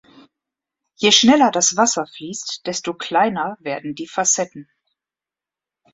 [0.99, 4.67] Je schneller das Wasser fließt, desto kleiner werden die Facetten.